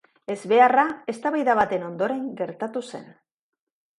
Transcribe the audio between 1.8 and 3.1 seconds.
ondoren gertatu zen.